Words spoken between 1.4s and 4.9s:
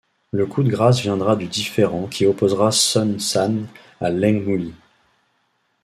différend qui opposera Son Sann à Ieng Mouly.